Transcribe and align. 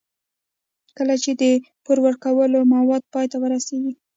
کله 0.97 1.15
چې 1.23 1.31
د 1.41 1.43
پور 1.83 1.97
ورکولو 2.05 2.59
موده 2.73 3.07
پای 3.13 3.25
ته 3.31 3.37
ورسېږي 3.39 3.93